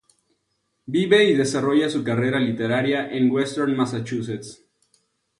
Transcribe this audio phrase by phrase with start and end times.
[0.87, 4.63] Vive y desarrolla su carrera literaria en Western Massachusetts.